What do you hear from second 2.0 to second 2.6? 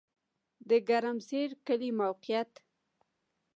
موقعیت